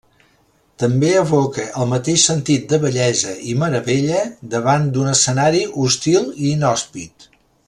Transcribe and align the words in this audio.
També 0.83 1.09
evoca 1.17 1.65
el 1.83 1.91
mateix 1.91 2.25
sentit 2.31 2.65
de 2.71 2.81
bellesa 2.87 3.35
i 3.51 3.55
meravella 3.65 4.25
davant 4.57 4.91
d'un 4.97 5.15
escenari 5.15 5.63
hostil 5.85 6.31
i 6.35 6.53
inhòspit. 6.59 7.35